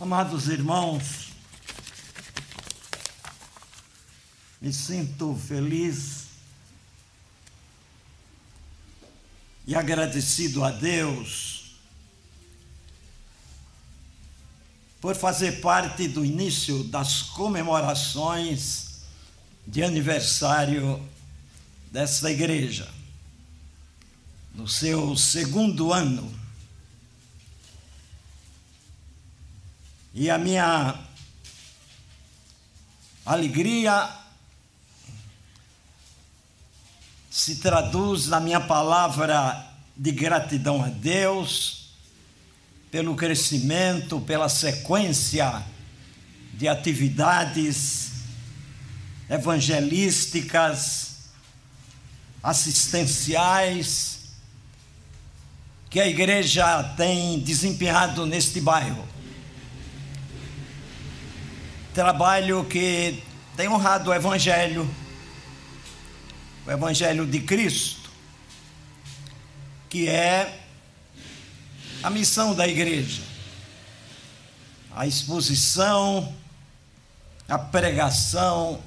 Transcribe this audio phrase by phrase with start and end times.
[0.00, 1.32] Amados irmãos,
[4.60, 6.26] me sinto feliz
[9.66, 11.72] e agradecido a Deus
[15.00, 19.00] por fazer parte do início das comemorações
[19.66, 21.04] de aniversário
[21.90, 22.88] desta igreja,
[24.54, 26.37] no seu segundo ano.
[30.20, 30.98] E a minha
[33.24, 34.10] alegria
[37.30, 39.64] se traduz na minha palavra
[39.96, 41.92] de gratidão a Deus
[42.90, 45.64] pelo crescimento, pela sequência
[46.52, 48.10] de atividades
[49.30, 51.28] evangelísticas,
[52.42, 54.30] assistenciais
[55.88, 59.16] que a igreja tem desempenhado neste bairro
[61.98, 63.24] trabalho que
[63.56, 64.88] tem honrado o Evangelho,
[66.64, 68.08] o Evangelho de Cristo,
[69.90, 70.60] que é
[72.00, 73.20] a missão da igreja,
[74.94, 76.32] a exposição,
[77.48, 78.80] a pregação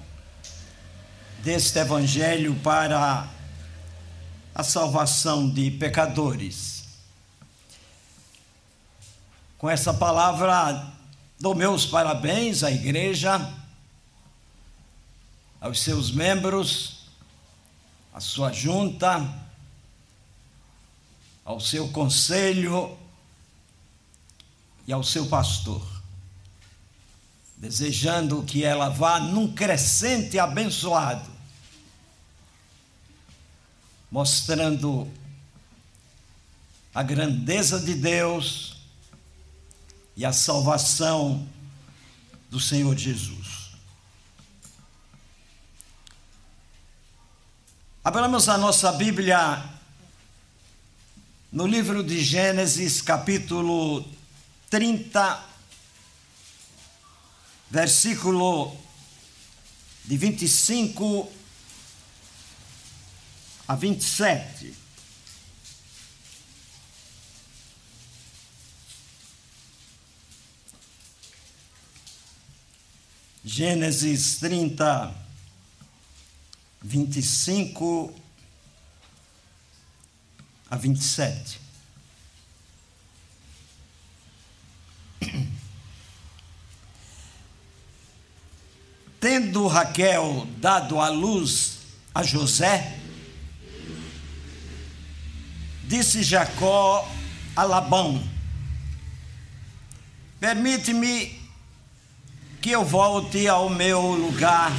[1.39, 3.28] deste Evangelho para
[4.56, 6.86] a salvação de pecadores.
[9.58, 11.00] Com essa palavra
[11.42, 13.52] Dou meus parabéns à igreja,
[15.59, 17.08] aos seus membros,
[18.14, 19.28] à sua junta,
[21.44, 22.95] ao seu conselho
[24.86, 25.83] e ao seu pastor,
[27.58, 31.28] desejando que ela vá num crescente abençoado,
[34.11, 35.11] mostrando
[36.94, 38.70] a grandeza de Deus
[40.22, 41.49] e a salvação
[42.52, 43.71] do Senhor Jesus.
[48.04, 49.67] Abramos a nossa Bíblia
[51.52, 54.08] no livro de Gênesis, capítulo
[54.70, 55.43] 30,
[57.71, 58.77] versículo
[60.05, 61.32] de 25
[63.67, 64.71] a 27.
[73.43, 75.15] Gênesis 30,
[76.83, 78.13] 25
[80.69, 81.59] a 27.
[89.19, 91.79] Tendo Raquel dado a luz
[92.13, 92.99] a José,
[95.85, 97.09] disse Jacó
[97.55, 98.23] a Labão:
[100.39, 101.40] Permite-me
[102.61, 104.72] que eu volte ao meu lugar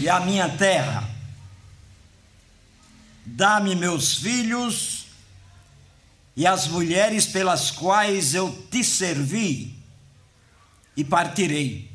[0.00, 1.08] e à minha terra.
[3.24, 5.06] Dá-me meus filhos
[6.36, 9.78] e as mulheres pelas quais eu te servi,
[10.96, 11.90] e partirei.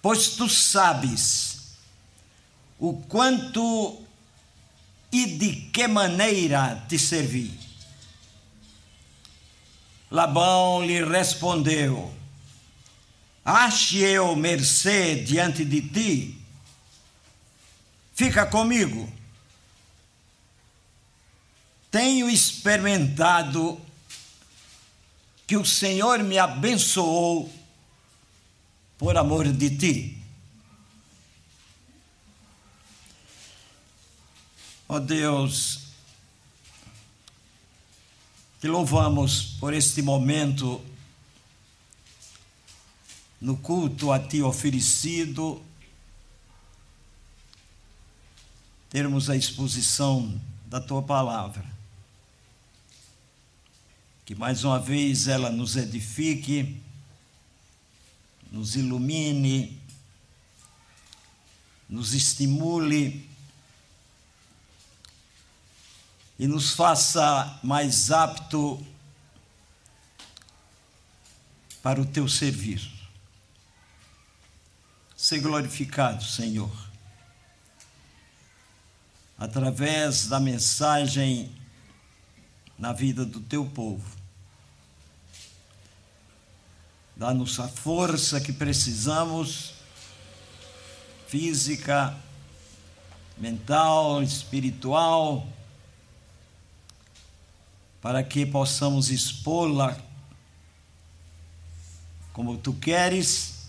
[0.00, 1.76] Pois tu sabes
[2.78, 4.02] o quanto
[5.10, 7.65] e de que maneira te servi.
[10.10, 12.14] Labão lhe respondeu:
[13.44, 16.38] Ache eu mercê diante de ti?
[18.14, 19.12] Fica comigo.
[21.90, 23.80] Tenho experimentado
[25.46, 27.52] que o Senhor me abençoou
[28.98, 30.18] por amor de ti.
[34.88, 35.85] Ó oh Deus,
[38.60, 40.82] te louvamos por este momento
[43.40, 45.62] no culto a Ti oferecido,
[48.88, 51.64] termos a exposição da Tua palavra.
[54.24, 56.80] Que mais uma vez ela nos edifique,
[58.50, 59.78] nos ilumine,
[61.88, 63.28] nos estimule
[66.38, 68.84] e nos faça mais apto
[71.82, 72.90] para o teu serviço.
[75.16, 76.70] Ser glorificado, Senhor,
[79.38, 81.50] através da mensagem
[82.78, 84.04] na vida do teu povo.
[87.16, 89.72] Dá-nos a força que precisamos,
[91.28, 92.14] física,
[93.38, 95.48] mental, espiritual,
[98.06, 99.98] para que possamos expô-la
[102.32, 103.66] como tu queres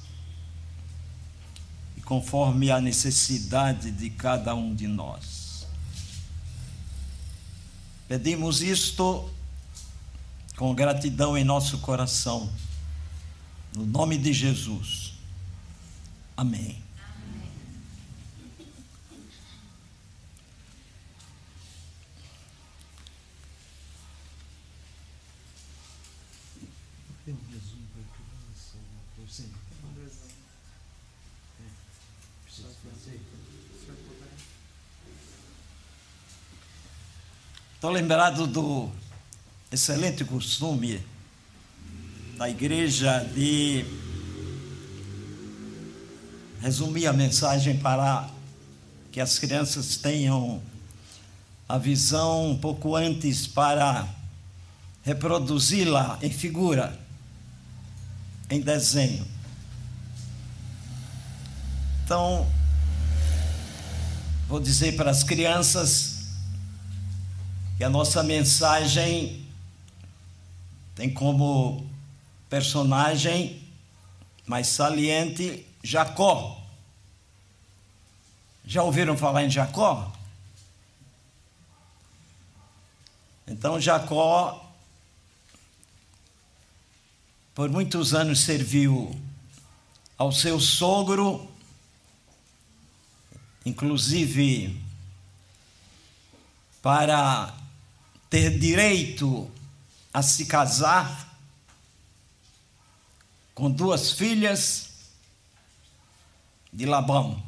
[1.98, 5.66] e conforme a necessidade de cada um de nós.
[8.08, 9.28] Pedimos isto
[10.56, 12.48] com gratidão em nosso coração,
[13.76, 15.16] no nome de Jesus.
[16.38, 16.87] Amém.
[37.88, 38.92] Estou lembrado do
[39.72, 41.02] excelente costume
[42.38, 43.86] da igreja de
[46.60, 48.30] resumir a mensagem para
[49.10, 50.62] que as crianças tenham
[51.70, 54.06] a visão um pouco antes para
[55.06, 57.00] reproduzi-la em figura,
[58.50, 59.26] em desenho.
[62.04, 62.46] Então,
[64.46, 66.17] vou dizer para as crianças
[67.80, 69.46] e a nossa mensagem
[70.96, 71.88] tem como
[72.50, 73.62] personagem
[74.46, 76.60] mais saliente Jacó.
[78.66, 80.12] Já ouviram falar em Jacó?
[83.48, 84.66] Então, Jacó,
[87.54, 89.16] por muitos anos, serviu
[90.18, 91.50] ao seu sogro,
[93.66, 94.82] inclusive
[96.82, 97.57] para
[98.30, 99.50] ter direito
[100.14, 101.38] a se casar
[103.54, 104.90] com duas filhas
[106.72, 107.42] de Labão.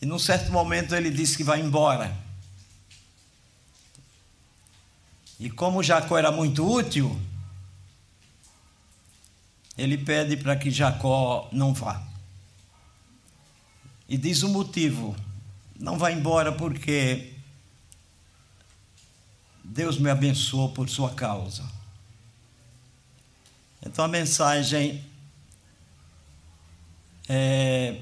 [0.00, 2.16] E num certo momento ele disse que vai embora.
[5.38, 7.20] E como Jacó era muito útil,
[9.76, 12.02] ele pede para que Jacó não vá.
[14.08, 15.16] E diz o motivo:
[15.78, 17.33] não vá embora porque
[19.64, 21.64] Deus me abençoou por sua causa.
[23.84, 25.02] Então a mensagem
[27.26, 27.98] é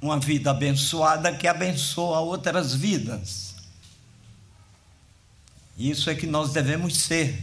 [0.00, 3.54] uma vida abençoada que abençoa outras vidas.
[5.78, 7.42] Isso é que nós devemos ser,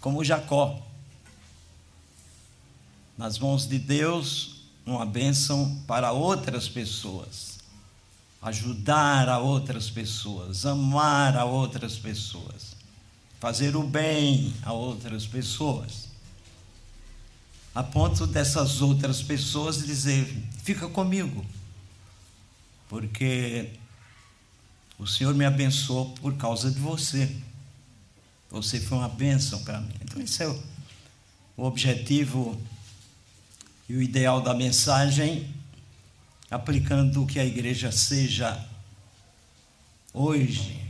[0.00, 0.82] como Jacó.
[3.16, 7.57] Nas mãos de Deus, uma bênção para outras pessoas
[8.40, 12.76] ajudar a outras pessoas, amar a outras pessoas,
[13.40, 16.08] fazer o bem a outras pessoas.
[17.74, 20.26] A ponto dessas outras pessoas dizer:
[20.62, 21.44] fica comigo,
[22.88, 23.70] porque
[24.98, 27.30] o Senhor me abençoou por causa de você.
[28.50, 29.94] Você foi uma bênção para mim.
[30.00, 30.62] Então, esse é o,
[31.56, 32.60] objetivo
[33.88, 35.52] e o ideal da mensagem
[36.50, 38.66] aplicando que a igreja seja
[40.12, 40.80] hoje,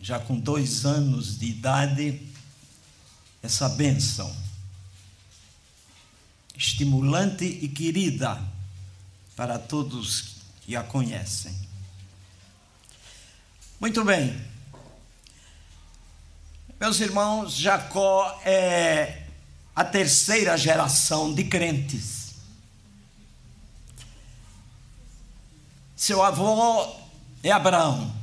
[0.00, 2.26] já com dois anos de idade,
[3.42, 4.34] essa bênção
[6.56, 8.42] estimulante e querida
[9.36, 11.54] para todos que a conhecem.
[13.80, 14.36] Muito bem.
[16.80, 19.22] Meus irmãos, Jacó é
[19.74, 22.27] a terceira geração de crentes.
[25.98, 26.94] Seu avô
[27.42, 28.14] é Abraão,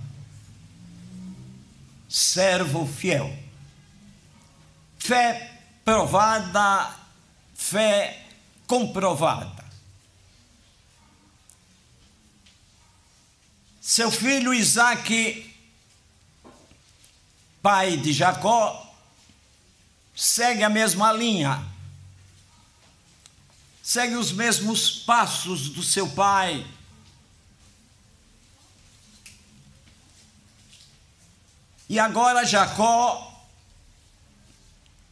[2.07, 3.37] servo fiel.
[4.97, 6.95] Fé provada,
[7.53, 8.27] fé
[8.65, 9.65] comprovada.
[13.81, 15.53] Seu filho Isaque,
[17.61, 18.95] pai de Jacó,
[20.15, 21.61] segue a mesma linha,
[23.83, 26.65] segue os mesmos passos do seu pai
[31.87, 33.45] E agora Jacó,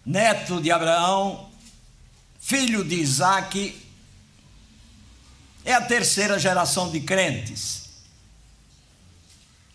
[0.05, 1.49] neto de Abraão,
[2.39, 3.79] filho de Isaac,
[5.63, 7.89] é a terceira geração de crentes.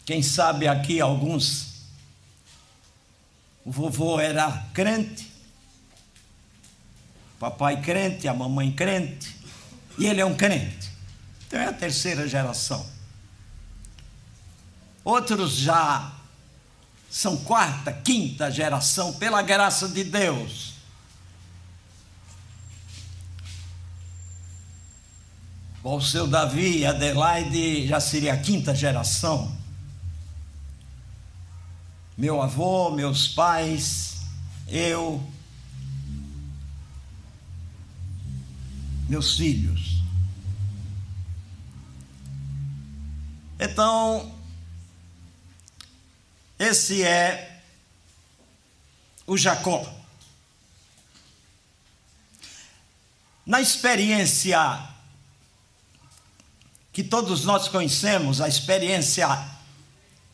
[0.05, 1.85] Quem sabe aqui alguns,
[3.65, 5.31] o vovô era crente,
[7.39, 9.37] papai crente, a mamãe crente,
[9.99, 10.91] e ele é um crente.
[11.47, 12.85] Então é a terceira geração.
[15.05, 16.18] Outros já
[17.11, 20.75] são quarta, quinta geração, pela graça de Deus.
[25.83, 29.57] O seu Davi e Adelaide já seria a quinta geração.
[32.17, 34.17] meu avô, meus pais,
[34.67, 35.23] eu,
[39.09, 40.03] meus filhos.
[43.59, 44.38] Então,
[46.59, 47.63] esse é
[49.27, 49.87] o Jacó.
[53.47, 54.59] Na experiência
[56.93, 59.29] que todos nós conhecemos, a experiência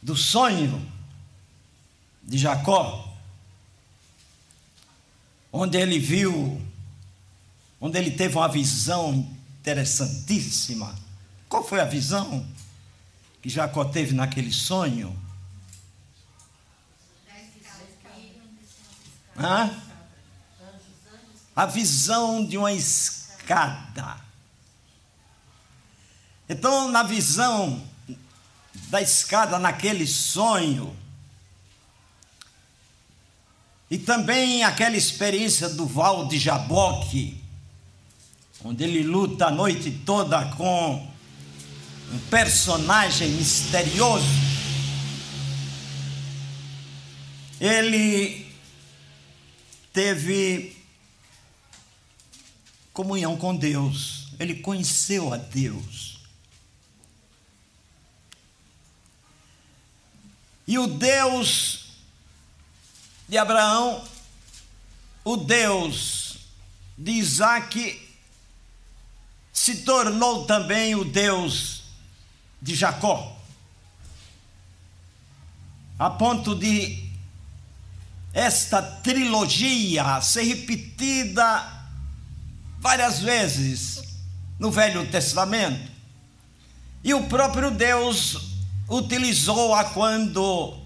[0.03, 0.91] do sonho
[2.23, 3.13] de Jacó,
[5.53, 6.61] onde ele viu,
[7.81, 10.99] onde ele teve uma visão interessantíssima.
[11.49, 12.47] Qual foi a visão
[13.41, 15.17] que Jacó teve naquele sonho?
[19.37, 19.71] Hã?
[21.55, 24.17] A visão de uma escada.
[26.49, 27.83] Então, na visão
[28.89, 30.97] da escada, naquele sonho,
[33.91, 37.43] e também aquela experiência do Val de Jaboque,
[38.65, 41.07] onde ele luta a noite toda com
[42.13, 44.27] um personagem misterioso.
[47.61, 48.44] Ele
[49.95, 50.77] teve
[52.93, 56.19] comunhão com Deus, ele conheceu a Deus.
[60.67, 61.93] E o Deus
[63.29, 64.05] de Abraão,
[65.23, 66.39] o Deus
[66.99, 68.17] de Isaac,
[69.53, 71.85] se tornou também o Deus
[72.61, 73.39] de Jacó,
[75.97, 77.04] a ponto de
[78.35, 81.73] esta trilogia ser repetida
[82.81, 84.03] várias vezes
[84.59, 85.93] no Velho Testamento.
[87.05, 88.57] E o próprio Deus
[88.89, 90.77] utilizou-a quando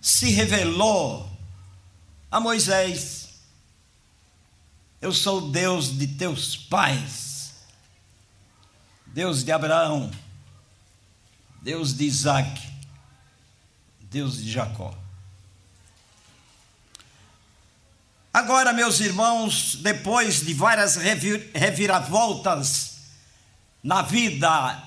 [0.00, 1.30] se revelou
[2.30, 3.28] a Moisés:
[4.98, 7.52] Eu sou Deus de teus pais,
[9.06, 10.10] Deus de Abraão,
[11.60, 12.62] Deus de Isaac,
[14.00, 15.01] Deus de Jacó.
[18.32, 22.92] Agora, meus irmãos, depois de várias reviravoltas
[23.82, 24.82] na vida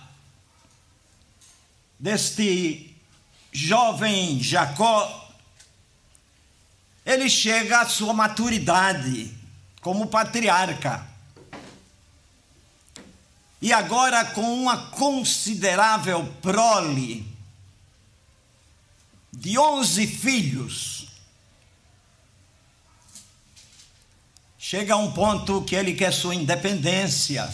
[1.99, 2.95] deste
[3.51, 5.31] jovem Jacó,
[7.05, 9.31] ele chega à sua maturidade
[9.79, 11.05] como patriarca.
[13.61, 17.25] E agora com uma considerável prole
[19.31, 20.94] de onze filhos,
[24.67, 27.47] chega a um ponto que ele quer sua independência.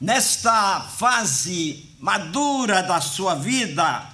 [0.00, 4.10] Nesta fase madura da sua vida,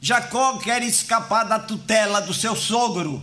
[0.00, 3.22] Jacó quer escapar da tutela do seu sogro,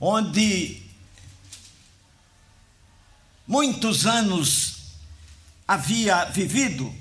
[0.00, 0.82] onde
[3.46, 4.96] muitos anos
[5.68, 6.92] havia vivido,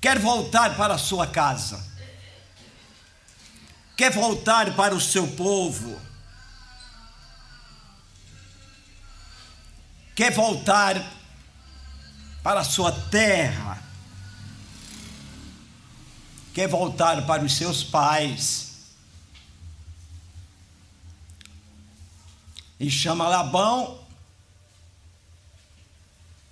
[0.00, 1.84] quer voltar para a sua casa,
[3.96, 6.00] quer voltar para o seu povo,
[10.14, 10.94] quer voltar
[12.42, 13.82] para a sua terra,
[16.54, 18.66] quer voltar para os seus pais.
[22.80, 24.06] E chama Labão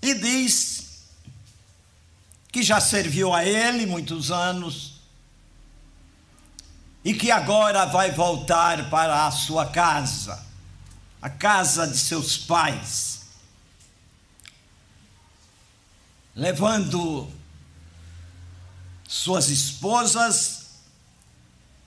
[0.02, 0.85] e diz
[2.56, 4.94] que já serviu a ele muitos anos
[7.04, 10.42] e que agora vai voltar para a sua casa,
[11.20, 13.20] a casa de seus pais.
[16.34, 17.30] levando
[19.06, 20.66] suas esposas,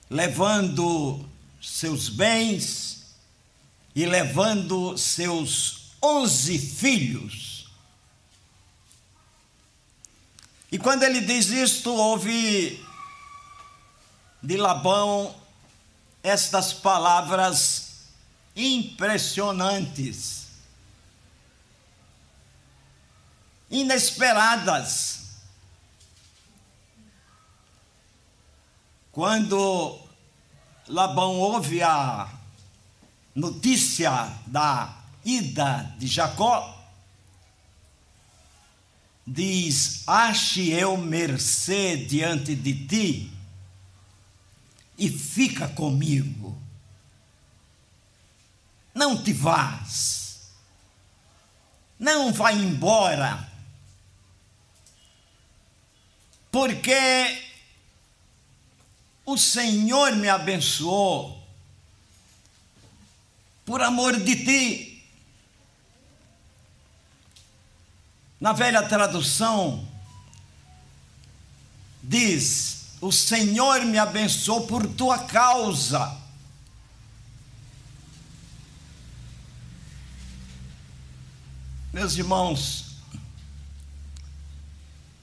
[0.08, 1.28] levando
[1.60, 3.06] seus bens
[3.92, 7.49] e levando seus onze filhos.
[10.70, 12.84] E quando ele diz isto, houve
[14.42, 15.34] de Labão
[16.22, 17.90] estas palavras
[18.54, 20.40] impressionantes.
[23.70, 25.20] inesperadas.
[29.12, 29.98] Quando
[30.88, 32.28] Labão ouve a
[33.34, 34.10] notícia
[34.46, 36.79] da ida de Jacó,
[39.30, 43.32] diz: Ache eu mercê diante de ti
[44.98, 46.60] e fica comigo.
[48.94, 50.20] Não te vás
[52.00, 53.46] não vai embora,
[56.50, 57.42] porque
[59.26, 61.46] o Senhor me abençoou
[63.66, 64.89] por amor de ti.
[68.40, 69.86] Na velha tradução,
[72.02, 76.18] diz: O Senhor me abençoou por tua causa.
[81.92, 82.96] Meus irmãos,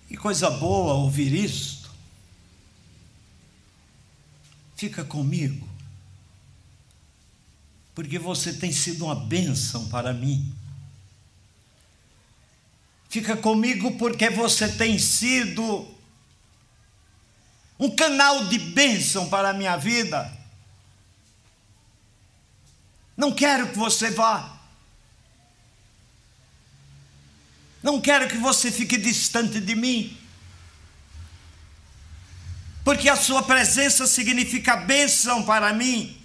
[0.07, 1.89] que coisa boa ouvir isto.
[4.75, 5.67] Fica comigo,
[7.95, 10.56] porque você tem sido uma bênção para mim.
[13.09, 15.87] Fica comigo porque você tem sido
[17.79, 20.31] um canal de bênção para a minha vida.
[23.15, 24.57] Não quero que você vá
[27.87, 30.17] Não quero que você fique distante de mim.
[32.83, 36.17] Porque a sua presença significa bênção para mim.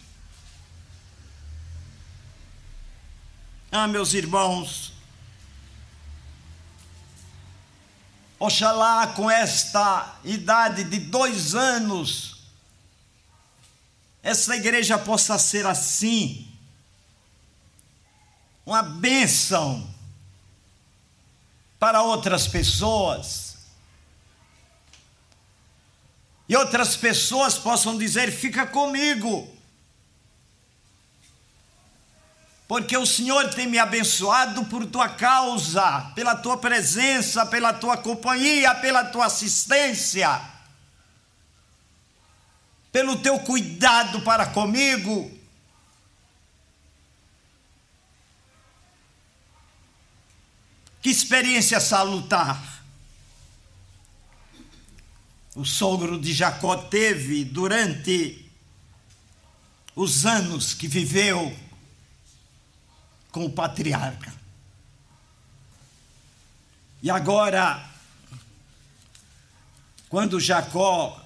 [3.71, 4.92] Ah, meus irmãos,
[8.43, 12.43] oxalá com esta idade de dois anos,
[14.21, 16.49] essa igreja possa ser assim,
[18.67, 19.89] uma bênção
[21.79, 23.59] para outras pessoas.
[26.49, 29.52] E outras pessoas possam dizer: fica comigo.
[32.73, 38.75] Porque o Senhor tem me abençoado por tua causa, pela tua presença, pela tua companhia,
[38.77, 40.41] pela tua assistência,
[42.91, 45.31] pelo teu cuidado para comigo.
[51.03, 52.83] Que experiência salutar!
[55.55, 58.51] O sogro de Jacó teve durante
[59.95, 61.55] os anos que viveu
[63.33, 64.33] com o patriarca.
[67.03, 67.85] E agora,
[70.09, 71.21] quando Jacó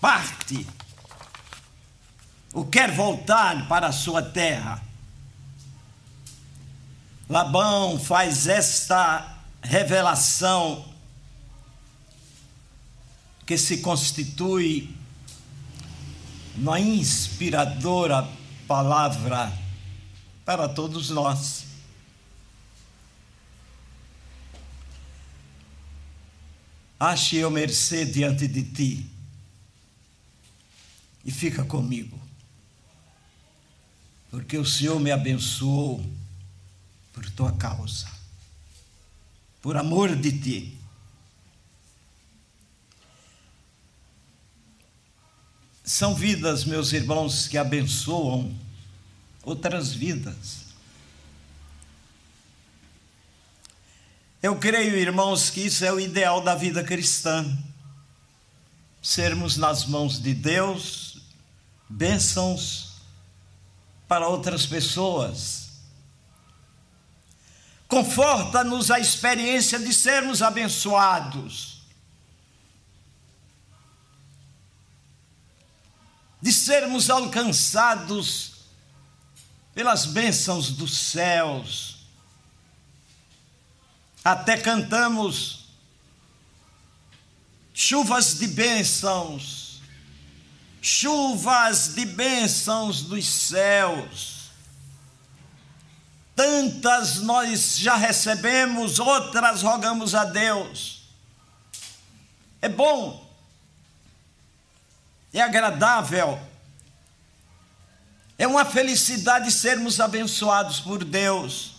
[0.00, 0.64] parte,
[2.52, 4.80] ou quer voltar para a sua terra,
[7.28, 10.94] Labão faz esta revelação
[13.44, 14.95] que se constitui
[16.56, 18.28] uma inspiradora
[18.66, 19.52] palavra
[20.44, 21.66] para todos nós.
[26.98, 29.10] Ache eu mercê diante de ti
[31.24, 32.18] e fica comigo,
[34.30, 36.04] porque o Senhor me abençoou
[37.12, 38.10] por tua causa,
[39.60, 40.75] por amor de ti.
[45.86, 48.54] São vidas, meus irmãos, que abençoam
[49.42, 50.66] outras vidas.
[54.42, 57.56] Eu creio, irmãos, que isso é o ideal da vida cristã.
[59.00, 61.22] Sermos nas mãos de Deus
[61.88, 62.96] bênçãos
[64.06, 65.66] para outras pessoas
[67.88, 71.75] Conforta-nos a experiência de sermos abençoados,
[76.40, 78.52] de sermos alcançados
[79.74, 81.96] pelas bênçãos dos céus.
[84.24, 85.66] Até cantamos
[87.72, 89.80] chuvas de bênçãos,
[90.80, 94.36] chuvas de bênçãos dos céus
[96.36, 101.00] Tantas nós já recebemos, outras rogamos a Deus.
[102.60, 103.25] É bom,
[105.38, 106.40] é agradável,
[108.38, 111.76] é uma felicidade sermos abençoados por Deus.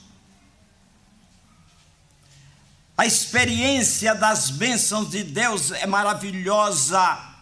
[2.95, 7.35] A experiência das bênçãos de Deus é maravilhosa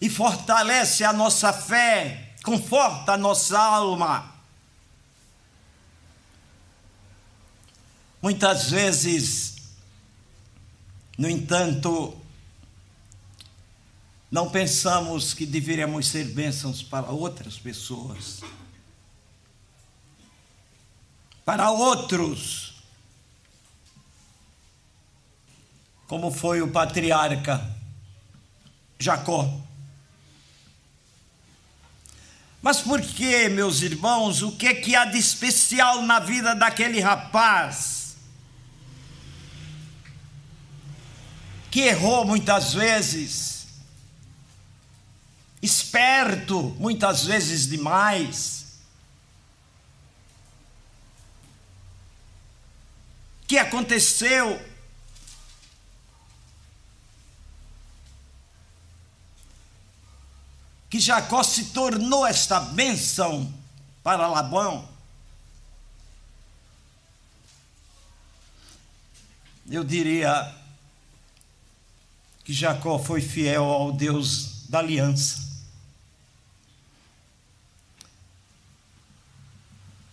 [0.00, 4.34] e fortalece a nossa fé, conforta a nossa alma.
[8.20, 9.56] Muitas vezes,
[11.16, 12.25] no entanto,
[14.36, 18.42] não pensamos que deveríamos ser bênçãos para outras pessoas,
[21.42, 22.74] para outros,
[26.06, 27.66] como foi o patriarca
[28.98, 29.58] Jacó.
[32.60, 37.00] Mas por que, meus irmãos, o que, é que há de especial na vida daquele
[37.00, 38.18] rapaz?
[41.70, 43.55] Que errou muitas vezes,
[45.66, 48.66] esperto muitas vezes demais.
[53.46, 54.60] que aconteceu?
[60.88, 63.52] que Jacó se tornou esta bênção
[64.02, 64.88] para Labão.
[69.68, 70.54] Eu diria
[72.44, 75.55] que Jacó foi fiel ao Deus da aliança.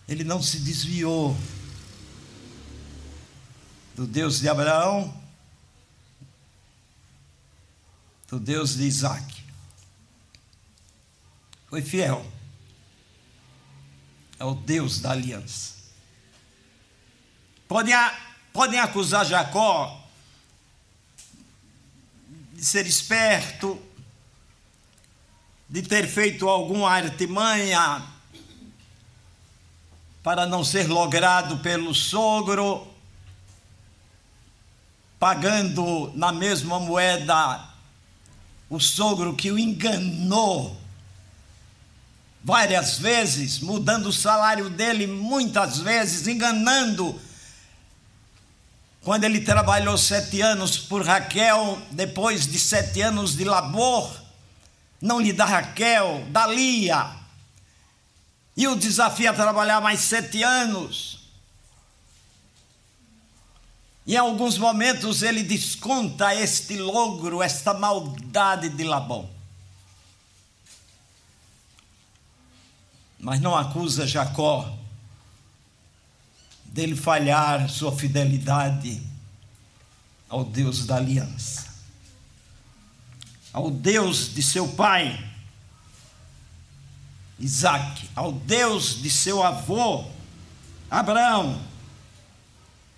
[0.08, 1.36] Ele não se desviou
[3.94, 5.22] do Deus de Abraão,
[8.28, 9.44] do Deus de Isaac
[11.74, 12.24] foi fiel
[14.38, 15.74] ao Deus da aliança.
[17.66, 17.92] Podem,
[18.52, 20.00] podem acusar Jacó
[22.52, 23.82] de ser esperto,
[25.68, 28.13] de ter feito alguma artimanha
[30.24, 32.88] para não ser logrado pelo sogro,
[35.20, 37.62] pagando na mesma moeda
[38.70, 40.80] o sogro que o enganou
[42.42, 47.20] várias vezes, mudando o salário dele muitas vezes, enganando.
[49.02, 54.10] Quando ele trabalhou sete anos por Raquel, depois de sete anos de labor,
[55.02, 57.23] não lhe dá Raquel, dá Lia.
[58.56, 61.28] E o desafia a trabalhar mais sete anos.
[64.06, 69.34] Em alguns momentos ele desconta este logro, esta maldade de Labão.
[73.24, 74.70] mas não acusa Jacó
[76.66, 79.02] dele falhar sua fidelidade
[80.28, 81.72] ao Deus da aliança,
[83.50, 85.18] ao Deus de seu pai,
[87.38, 90.04] Isaac, ao Deus de seu avô,
[90.90, 91.60] Abraão,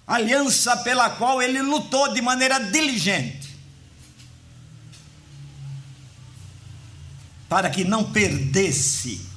[0.07, 3.57] aliança pela qual ele lutou de maneira diligente,
[7.49, 9.37] para que não perdesse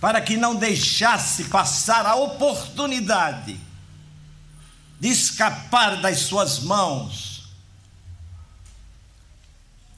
[0.00, 3.60] para que não deixasse passar a oportunidade
[4.98, 7.50] de escapar das suas mãos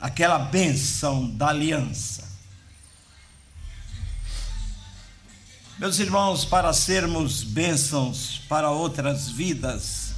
[0.01, 2.32] aquela bênção da aliança.
[5.83, 10.15] Meus irmãos, para sermos bênçãos para outras vidas,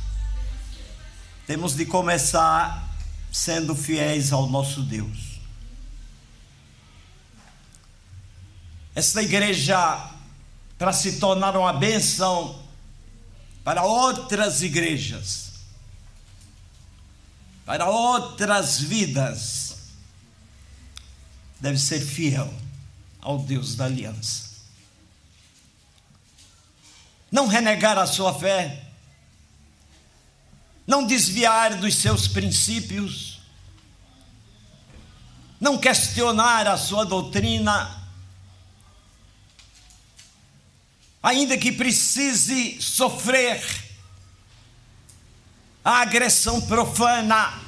[1.46, 2.94] temos de começar
[3.32, 5.40] sendo fiéis ao nosso Deus.
[8.94, 10.10] esta igreja
[10.76, 12.62] para se tornar uma bênção
[13.64, 15.52] para outras igrejas,
[17.64, 19.76] para outras vidas,
[21.58, 22.52] deve ser fiel
[23.22, 24.53] ao Deus da aliança.
[27.34, 28.80] Não renegar a sua fé,
[30.86, 33.40] não desviar dos seus princípios,
[35.60, 38.08] não questionar a sua doutrina,
[41.20, 43.60] ainda que precise sofrer
[45.84, 47.60] a agressão profana,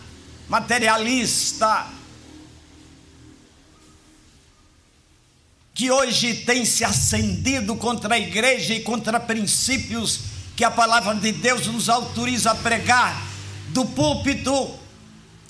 [0.48, 1.88] materialista,
[5.76, 10.20] que hoje tem se acendido contra a igreja e contra princípios
[10.56, 13.22] que a palavra de Deus nos autoriza a pregar
[13.68, 14.76] do púlpito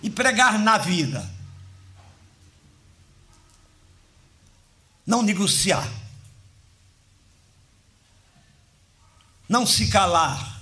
[0.03, 1.27] e pregar na vida.
[5.07, 5.89] Não negociar.
[9.49, 10.61] não se calar,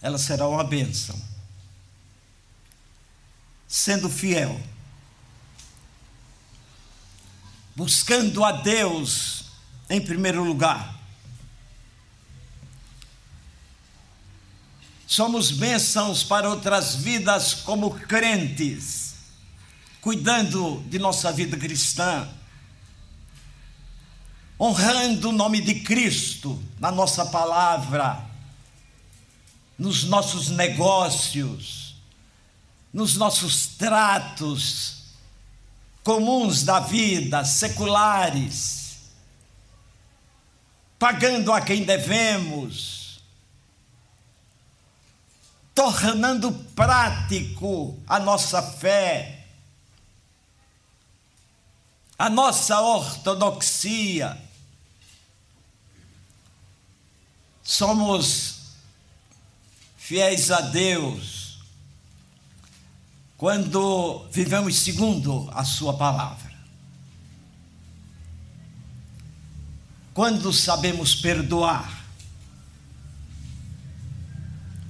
[0.00, 1.20] ela será uma bênção.
[3.66, 4.60] Sendo fiel,
[7.76, 9.44] buscando a Deus
[9.88, 10.98] em primeiro lugar.
[15.06, 19.14] Somos bênçãos para outras vidas como crentes,
[20.00, 22.28] cuidando de nossa vida cristã
[24.58, 28.24] honrando o nome de Cristo na nossa palavra,
[29.78, 31.96] nos nossos negócios,
[32.92, 35.03] nos nossos tratos
[36.04, 38.98] comuns da vida, seculares,
[40.98, 43.22] pagando a quem devemos,
[45.74, 49.46] tornando prático a nossa fé,
[52.18, 54.38] a nossa ortodoxia.
[57.62, 58.74] Somos
[59.96, 61.43] fiéis a Deus
[63.36, 66.54] quando vivemos segundo a Sua palavra.
[70.12, 72.04] Quando sabemos perdoar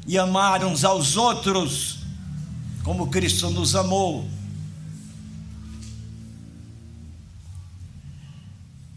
[0.07, 2.05] e amar uns aos outros
[2.83, 4.29] como Cristo nos amou.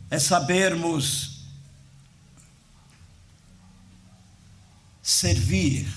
[0.10, 1.46] É sabermos
[5.02, 5.88] servir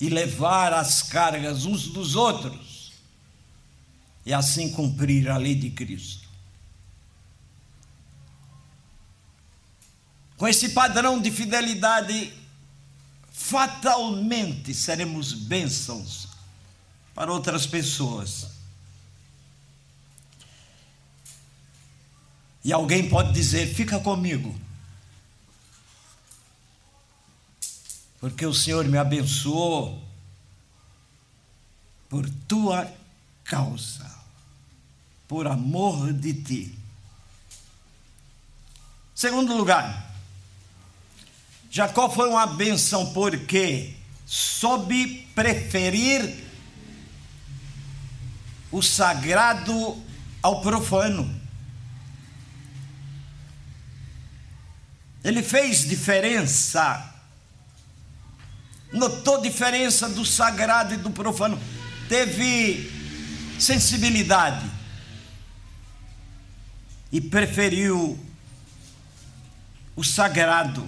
[0.00, 2.92] e levar as cargas uns dos outros
[4.24, 6.28] e assim cumprir a lei de Cristo.
[10.36, 12.32] Com esse padrão de fidelidade,
[13.32, 16.28] fatalmente seremos bênçãos
[17.14, 18.48] para outras pessoas.
[22.62, 24.54] E alguém pode dizer: fica comigo,
[28.20, 30.02] porque o Senhor me abençoou
[32.08, 32.90] por tua
[33.44, 34.10] causa,
[35.26, 36.78] por amor de ti.
[39.14, 40.14] Segundo lugar,
[41.70, 43.94] Jacó foi uma benção porque
[44.26, 46.44] soube preferir
[48.70, 50.02] o sagrado
[50.42, 51.38] ao profano.
[55.22, 57.17] Ele fez diferença,
[58.92, 61.58] notou diferença do sagrado e do profano,
[62.08, 62.90] teve
[63.58, 64.64] sensibilidade
[67.10, 68.18] e preferiu
[69.96, 70.86] o sagrado.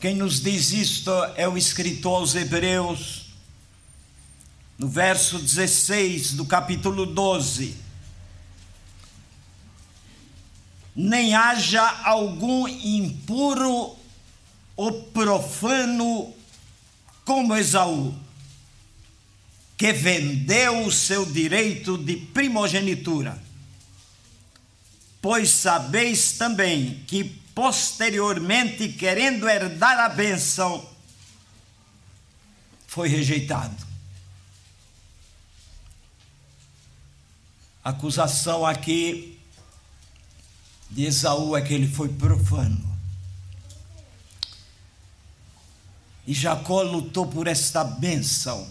[0.00, 3.26] Quem nos diz isto é o escritor aos Hebreus,
[4.78, 7.76] no verso 16 do capítulo 12.
[10.96, 13.99] Nem haja algum impuro
[14.80, 16.34] ou profano
[17.22, 18.14] como Esaú,
[19.76, 23.38] que vendeu o seu direito de primogenitura.
[25.20, 30.88] Pois sabeis também que posteriormente, querendo herdar a bênção,
[32.86, 33.86] foi rejeitado.
[37.84, 39.38] A acusação aqui
[40.88, 42.89] de Esaú é que ele foi profano.
[46.30, 48.64] E Jacó lutou por esta bênção,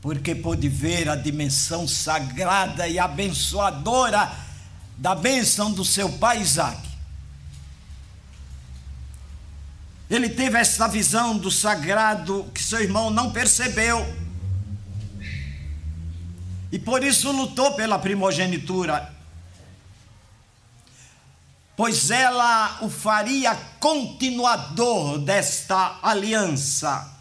[0.00, 4.30] porque pôde ver a dimensão sagrada e abençoadora
[4.96, 6.88] da bênção do seu pai Isaac.
[10.08, 14.06] Ele teve essa visão do sagrado que seu irmão não percebeu
[16.70, 19.12] e por isso lutou pela primogenitura,
[21.78, 27.16] pois ela o faria continuador desta aliança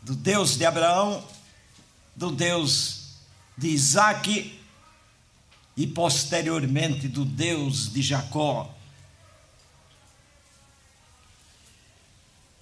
[0.00, 1.22] do Deus de Abraão,
[2.16, 3.18] do Deus
[3.54, 4.58] de Isaac
[5.76, 8.74] e posteriormente do Deus de Jacó.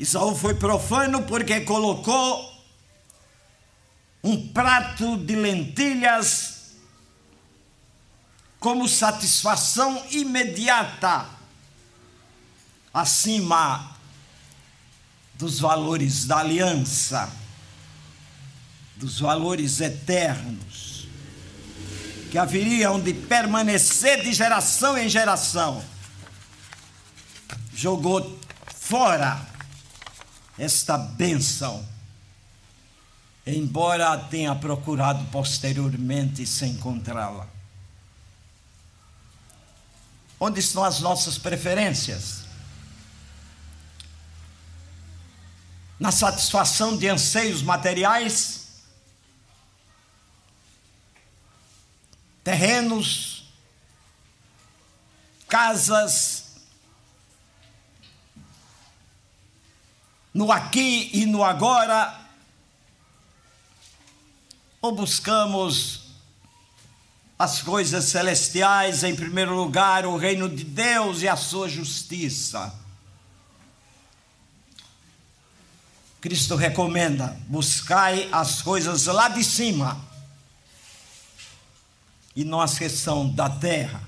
[0.00, 2.60] Isaú foi profano porque colocou
[4.24, 6.49] um prato de lentilhas
[8.60, 11.26] como satisfação imediata
[12.94, 13.96] acima
[15.34, 17.32] dos valores da aliança,
[18.96, 21.08] dos valores eternos,
[22.30, 25.82] que haveriam de permanecer de geração em geração.
[27.74, 28.38] Jogou
[28.76, 29.44] fora
[30.58, 31.88] esta bênção
[33.46, 37.59] embora tenha procurado posteriormente sem encontrá-la.
[40.42, 42.44] Onde estão as nossas preferências?
[45.98, 48.80] Na satisfação de anseios materiais,
[52.42, 53.44] terrenos,
[55.46, 56.54] casas,
[60.32, 62.18] no aqui e no agora,
[64.80, 66.09] ou buscamos
[67.40, 72.70] as coisas celestiais, em primeiro lugar, o reino de Deus e a sua justiça.
[76.20, 79.98] Cristo recomenda: buscai as coisas lá de cima
[82.36, 84.06] e não as que são da terra.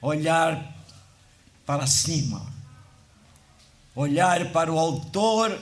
[0.00, 0.72] Olhar
[1.66, 2.54] para cima
[3.94, 5.56] olhar para o Autor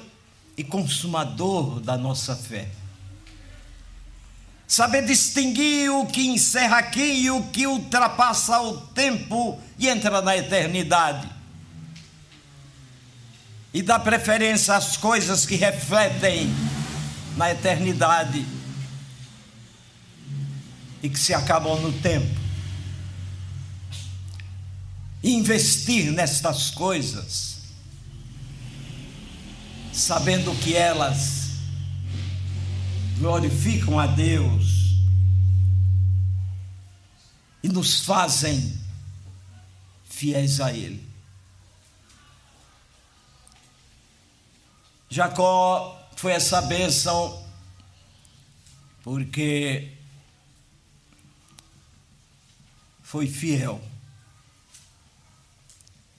[0.62, 2.68] e Consumador da nossa fé.
[4.66, 10.36] Saber distinguir o que encerra aqui e o que ultrapassa o tempo e entra na
[10.36, 11.28] eternidade.
[13.74, 16.48] E dar preferência às coisas que refletem
[17.36, 18.46] na eternidade
[21.02, 22.40] e que se acabam no tempo.
[25.24, 27.61] Investir nestas coisas,
[30.02, 31.52] sabendo que elas
[33.18, 34.96] glorificam a Deus
[37.62, 38.80] e nos fazem
[40.04, 41.08] fiéis a Ele.
[45.08, 47.46] Jacó foi essa bênção
[49.04, 49.96] porque
[53.02, 53.80] foi fiel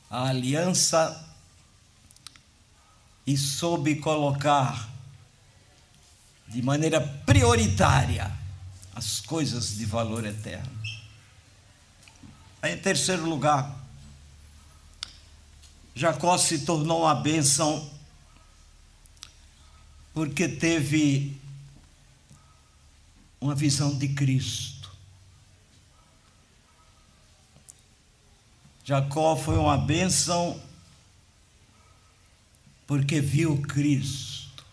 [0.10, 1.23] à aliança
[3.26, 4.90] e soube colocar
[6.48, 8.32] de maneira prioritária
[8.94, 10.72] as coisas de valor eterno.
[12.64, 13.84] Em terceiro lugar,
[15.96, 17.92] Jacó se tornou uma bênção
[20.14, 21.36] porque teve
[23.42, 24.92] uma visão de Cristo.
[28.86, 30.62] Jacó foi uma bênção
[32.94, 34.64] porque viu Cristo,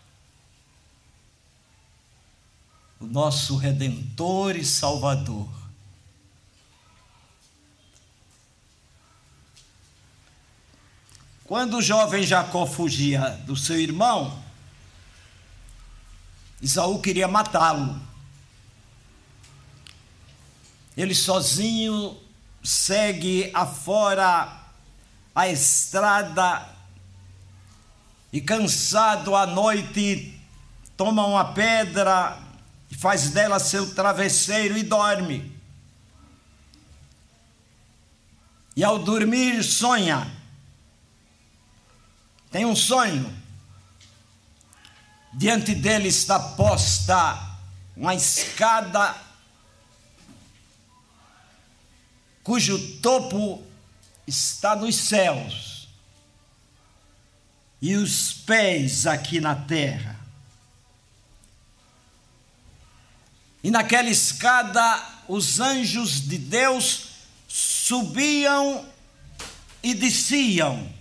[2.99, 5.49] o nosso redentor e salvador.
[11.45, 14.39] Quando o jovem Jacó fugia do seu irmão,
[16.61, 17.99] Isaú queria matá-lo.
[20.95, 22.21] Ele sozinho
[22.63, 24.61] segue afora
[25.33, 26.80] a estrada
[28.31, 30.39] e cansado à noite
[30.95, 32.37] toma uma pedra
[32.89, 35.51] e faz dela seu travesseiro e dorme.
[38.75, 40.31] E ao dormir sonha.
[42.49, 43.33] Tem um sonho.
[45.33, 47.49] Diante dele está posta
[47.95, 49.15] uma escada
[52.43, 53.63] cujo topo
[54.25, 55.70] está nos céus
[57.81, 60.19] e os pés aqui na terra.
[63.63, 67.09] E naquela escada os anjos de Deus
[67.47, 68.85] subiam
[69.81, 70.91] e desciam.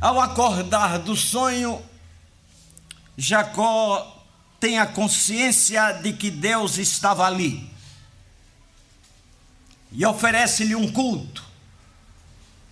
[0.00, 1.84] Ao acordar do sonho,
[3.16, 4.24] Jacó
[4.60, 7.75] tem a consciência de que Deus estava ali
[9.92, 11.44] e oferece-lhe um culto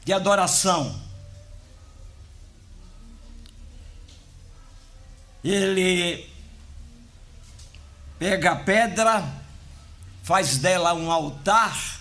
[0.05, 1.03] de adoração.
[5.43, 6.29] Ele
[8.19, 9.25] pega a pedra,
[10.23, 12.01] faz dela um altar,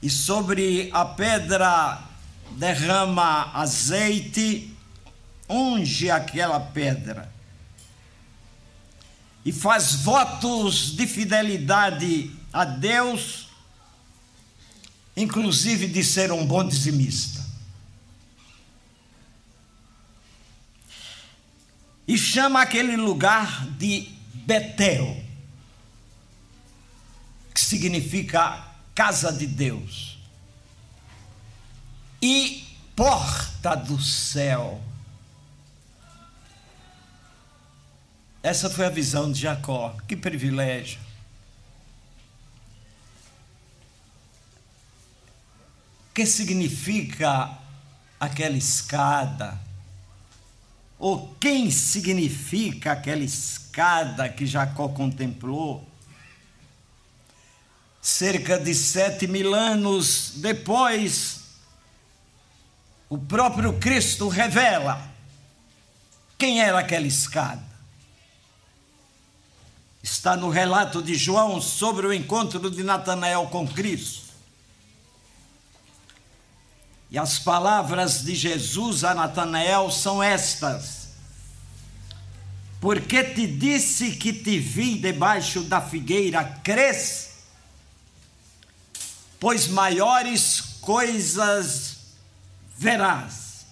[0.00, 2.02] e sobre a pedra
[2.52, 4.76] derrama azeite,
[5.48, 7.38] unge aquela pedra
[9.48, 13.48] e faz votos de fidelidade a Deus,
[15.16, 17.46] inclusive de ser um bom dizimista.
[22.06, 25.22] E chama aquele lugar de Betel,
[27.52, 30.18] que significa casa de Deus
[32.20, 34.82] e porta do céu.
[38.42, 39.96] Essa foi a visão de Jacó.
[40.06, 41.07] Que privilégio.
[46.18, 47.56] Que significa
[48.18, 49.56] aquela escada?
[50.98, 55.88] Ou quem significa aquela escada que Jacó contemplou?
[58.02, 61.42] Cerca de sete mil anos depois
[63.08, 65.08] o próprio Cristo revela
[66.36, 67.62] quem era aquela escada.
[70.02, 74.27] Está no relato de João sobre o encontro de Natanael com Cristo.
[77.10, 81.08] E as palavras de Jesus a Natanael são estas:
[82.80, 87.28] Porque te disse que te vi debaixo da figueira, crês?
[89.40, 91.98] Pois maiores coisas
[92.76, 93.66] verás.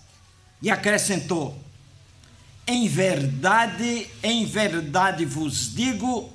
[0.63, 1.63] E acrescentou:
[2.67, 6.33] Em verdade, em verdade vos digo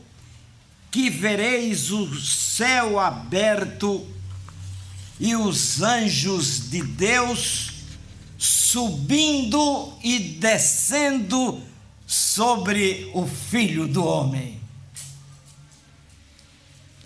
[0.92, 4.08] que vereis o céu aberto
[5.22, 7.74] e os anjos de Deus
[8.40, 11.62] subindo e descendo
[12.08, 14.60] sobre o filho do homem.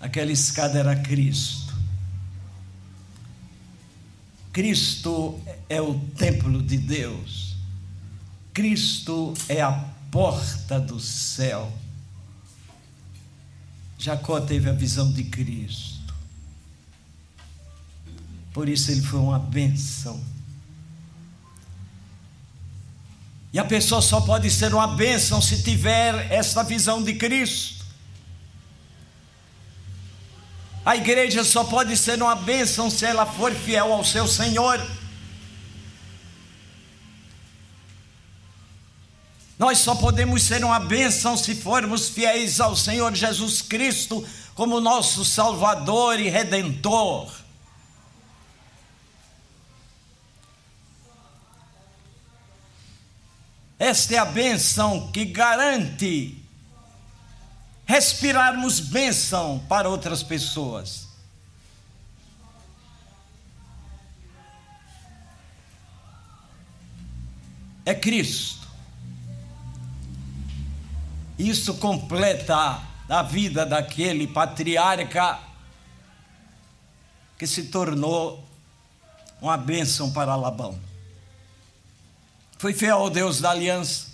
[0.00, 1.76] Aquela escada era Cristo.
[4.50, 5.38] Cristo
[5.68, 7.54] é o templo de Deus.
[8.54, 9.72] Cristo é a
[10.10, 11.70] porta do céu.
[13.98, 15.95] Jacó teve a visão de Cristo.
[18.56, 20.18] Por isso ele foi uma benção.
[23.52, 27.84] E a pessoa só pode ser uma bênção se tiver essa visão de Cristo.
[30.86, 34.80] A igreja só pode ser uma bênção se ela for fiel ao seu Senhor.
[39.58, 45.26] Nós só podemos ser uma bênção se formos fiéis ao Senhor Jesus Cristo como nosso
[45.26, 47.44] Salvador e Redentor.
[53.78, 56.42] Esta é a bênção que garante
[57.84, 61.06] respirarmos bênção para outras pessoas.
[67.84, 68.66] É Cristo.
[71.38, 75.38] Isso completa a vida daquele patriarca
[77.38, 78.44] que se tornou
[79.40, 80.80] uma bênção para Labão.
[82.58, 84.06] Foi fiel ao Deus da aliança.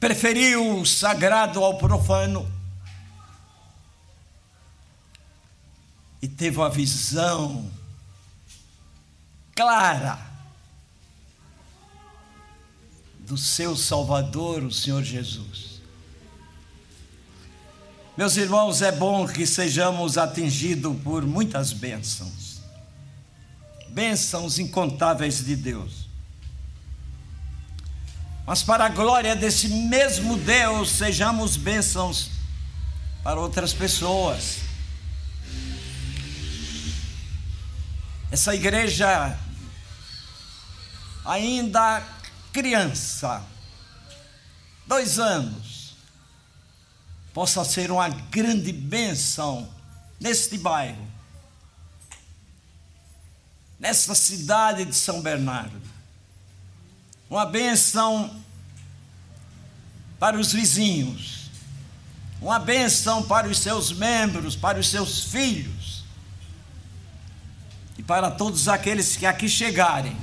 [0.00, 2.50] Preferiu o sagrado ao profano.
[6.20, 7.70] E teve uma visão
[9.54, 10.18] clara
[13.20, 15.80] do seu Salvador, o Senhor Jesus.
[18.16, 22.43] Meus irmãos, é bom que sejamos atingidos por muitas bênçãos,
[23.94, 26.08] bênçãos incontáveis de Deus.
[28.44, 32.28] Mas, para a glória desse mesmo Deus, sejamos bênçãos
[33.22, 34.58] para outras pessoas.
[38.32, 39.38] Essa igreja
[41.24, 42.02] ainda
[42.52, 43.42] criança,
[44.86, 45.94] dois anos,
[47.32, 49.72] possa ser uma grande bênção
[50.20, 51.13] neste bairro,
[53.84, 55.78] nessa cidade de São Bernardo.
[57.28, 58.34] Uma bênção
[60.18, 61.50] para os vizinhos,
[62.40, 66.02] uma bênção para os seus membros, para os seus filhos.
[67.98, 70.16] E para todos aqueles que aqui chegarem.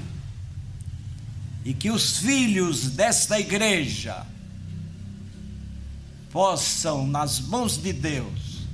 [1.64, 4.26] E que os filhos desta igreja
[6.32, 8.66] possam, nas mãos de Deus,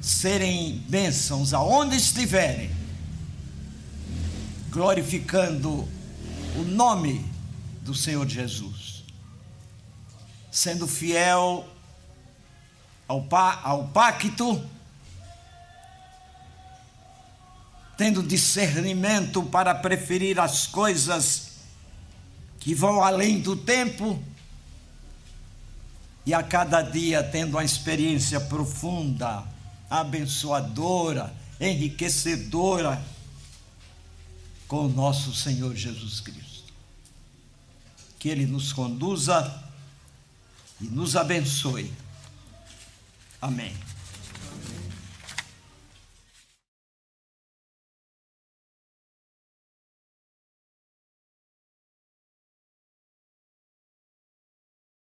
[0.00, 2.77] serem bênçãos aonde estiverem,
[4.70, 5.88] glorificando
[6.56, 7.24] o nome
[7.82, 9.04] do Senhor Jesus,
[10.50, 11.66] sendo fiel
[13.06, 13.26] ao,
[13.62, 14.62] ao pacto,
[17.96, 21.48] tendo discernimento para preferir as coisas
[22.60, 24.22] que vão além do tempo
[26.26, 29.42] e a cada dia tendo uma experiência profunda,
[29.88, 33.02] abençoadora, enriquecedora
[34.68, 36.72] com o nosso Senhor Jesus Cristo.
[38.18, 39.64] Que Ele nos conduza
[40.80, 41.90] e nos abençoe.
[43.40, 43.74] Amém.